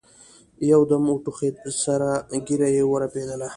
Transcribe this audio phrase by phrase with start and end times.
[0.71, 2.09] يودم وټوخېد سره
[2.45, 3.47] ږيره يې ورپېدله.